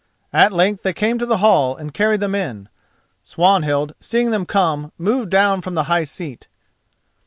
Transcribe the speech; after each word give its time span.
At 0.33 0.51
length 0.51 0.81
they 0.81 0.93
came 0.93 1.19
to 1.19 1.27
the 1.27 1.37
hall 1.45 1.75
and 1.77 1.93
carried 1.93 2.21
them 2.21 2.33
in. 2.33 2.69
Swanhild, 3.21 3.93
seeing 3.99 4.31
them 4.31 4.47
come, 4.47 4.91
moved 4.97 5.29
down 5.29 5.61
from 5.61 5.75
the 5.75 5.83
high 5.93 6.05
seat. 6.05 6.47